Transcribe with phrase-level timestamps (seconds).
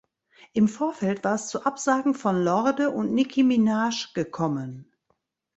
[0.53, 4.91] Im Vorfeld war es zu Absagen von Lorde und Nicki Minaj gekommen.